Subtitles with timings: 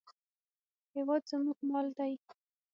[0.95, 2.13] هېواد زموږ مال دی